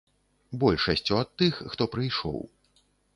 [0.61, 2.39] Большасцю ад тых, хто прыйшоў.